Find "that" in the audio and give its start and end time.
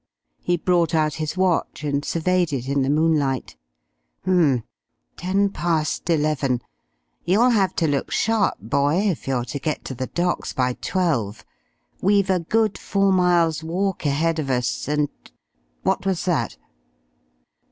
16.25-16.57